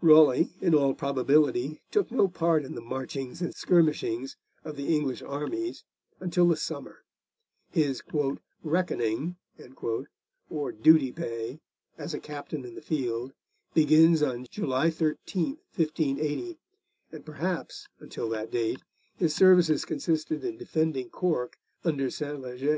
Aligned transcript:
Raleigh, 0.00 0.48
in 0.62 0.74
all 0.74 0.94
probability, 0.94 1.82
took 1.90 2.10
no 2.10 2.26
part 2.26 2.64
in 2.64 2.74
the 2.74 2.80
marchings 2.80 3.42
and 3.42 3.54
skirmishings 3.54 4.36
of 4.64 4.74
the 4.76 4.86
English 4.96 5.20
armies 5.20 5.84
until 6.18 6.48
the 6.48 6.56
summer. 6.56 7.04
His 7.70 8.02
'reckoning,' 8.64 9.36
or 10.48 10.72
duty 10.72 11.12
pay, 11.12 11.60
as 11.98 12.14
a 12.14 12.20
captain 12.20 12.64
in 12.64 12.74
the 12.74 12.80
field, 12.80 13.34
begins 13.74 14.22
on 14.22 14.46
July 14.50 14.88
13, 14.88 15.58
1580, 15.76 16.58
and 17.12 17.26
perhaps, 17.26 17.86
until 18.00 18.30
that 18.30 18.50
date, 18.50 18.80
his 19.18 19.34
services 19.34 19.84
consisted 19.84 20.42
in 20.42 20.56
defending 20.56 21.10
Cork 21.10 21.58
under 21.84 22.06
Sentleger. 22.08 22.70